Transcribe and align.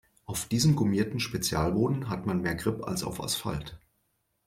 Auf 0.25 0.45
diesem 0.47 0.75
gummierten 0.75 1.19
Spezialboden 1.19 2.09
hat 2.09 2.25
man 2.25 2.41
mehr 2.41 2.55
Grip 2.55 2.83
als 2.85 3.03
auf 3.03 3.21
Asphalt. 3.23 3.77